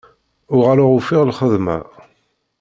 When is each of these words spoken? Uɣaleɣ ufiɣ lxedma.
Uɣaleɣ 0.55 0.89
ufiɣ 0.97 1.21
lxedma. 1.29 1.77